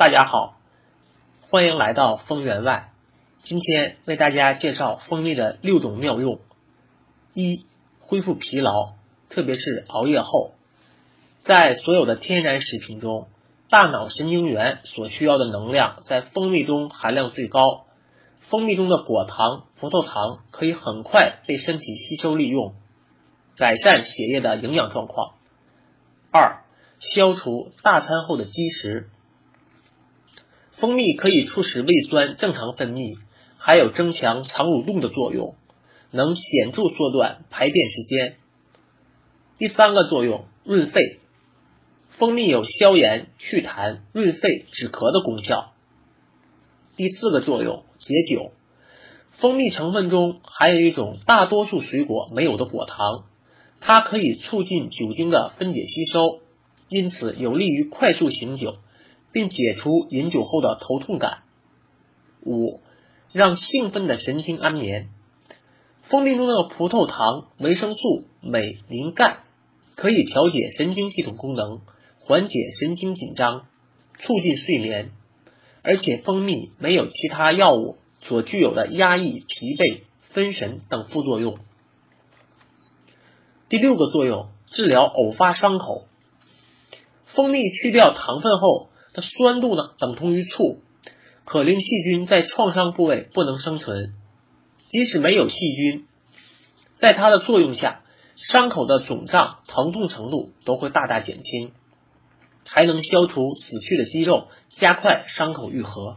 [0.00, 0.56] 大家好，
[1.50, 2.88] 欢迎来到风员外。
[3.42, 6.40] 今天为大家介绍蜂蜜的六种妙用。
[7.34, 7.66] 一、
[8.00, 8.94] 恢复疲劳，
[9.28, 10.52] 特别是熬夜后。
[11.44, 13.28] 在所有的天然食品中，
[13.68, 17.84] 大脑神经元所需要的能量在蜂蜜中含量最高。
[18.48, 22.72] 蜂蜜中的果糖、葡萄糖可以很快被身体吸收利用，
[23.54, 25.34] 改善血液的营养状况。
[26.32, 26.62] 二、
[27.00, 29.10] 消除大餐后的积食。
[30.80, 33.18] 蜂蜜可以促使胃酸正常分泌，
[33.58, 35.54] 还有增强肠蠕动的作用，
[36.10, 38.36] 能显著缩短排便时间。
[39.58, 41.20] 第三个作用，润肺。
[42.12, 45.72] 蜂蜜有消炎、祛痰、润肺、止咳的功效。
[46.96, 48.52] 第四个作用，解酒。
[49.32, 53.24] 蜂蜜成分中含有一种大多数水果没有的果糖，
[53.80, 56.40] 它可以促进酒精的分解吸收，
[56.88, 58.76] 因此有利于快速醒酒。
[59.32, 61.42] 并解除饮酒后的头痛感。
[62.44, 62.80] 五，
[63.32, 65.08] 让兴奋的神经安眠。
[66.08, 69.38] 蜂蜜中的葡萄糖、维生素、镁、磷、钙
[69.94, 71.80] 可以调节神经系统功能，
[72.18, 73.66] 缓解神经紧张，
[74.18, 75.12] 促进睡眠。
[75.82, 80.00] 而且蜂蜜没有其他药物所具有的压抑、疲惫、
[80.32, 81.58] 分神等副作用。
[83.68, 86.06] 第六个作用，治疗偶发伤口。
[87.26, 88.89] 蜂蜜去掉糖分后。
[89.12, 90.80] 它酸度呢等同于醋，
[91.44, 94.14] 可令细菌在创伤部位不能生存。
[94.90, 96.06] 即使没有细菌，
[96.98, 98.02] 在它的作用下，
[98.36, 101.72] 伤口的肿胀、疼痛程度都会大大减轻，
[102.66, 106.16] 还能消除死去的肌肉，加快伤口愈合。